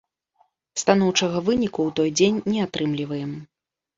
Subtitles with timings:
[0.83, 3.31] Станоўчага выніку ў той дзень не атрымліваем.